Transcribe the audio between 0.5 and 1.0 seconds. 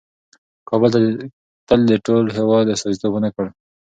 کابل